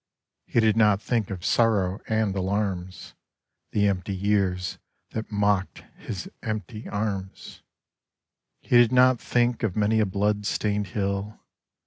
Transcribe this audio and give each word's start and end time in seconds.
He 0.47 0.59
did 0.59 0.75
not 0.75 0.99
think 0.99 1.29
of 1.29 1.45
sorrow 1.45 1.99
and 2.07 2.35
alarms, 2.35 3.13
The 3.71 3.87
empty 3.87 4.15
years 4.15 4.79
that 5.11 5.31
mocked 5.31 5.83
his 5.95 6.27
empty 6.41 6.89
arms; 6.89 7.61
He 8.61 8.77
did 8.77 8.91
not 8.91 9.21
think 9.21 9.61
of 9.61 9.75
many 9.75 9.99
a 9.99 10.07
blood 10.07 10.47
stained 10.47 10.87
hill. 10.87 11.39